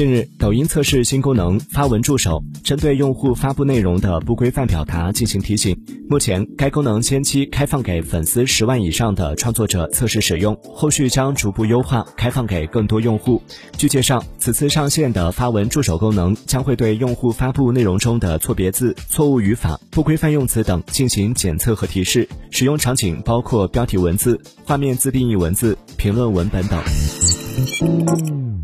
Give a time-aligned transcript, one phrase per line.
[0.00, 5.78] 近日抖音测试新功能发文助手针对用户发布内容的不规范表达进行提醒。
[6.08, 10.58] 目前该功能先期开放给粉丝十万以上的创作者测试使用。
[10.72, 13.42] 后续将逐步优化开放给更多用户。
[13.76, 28.60] 据介绍此次上线的发文助手功能将会对用户发布内容中的错别字错误语法不规范用词等进行检测和提示使用场景包括标题文字画面自定义文字评论文本等。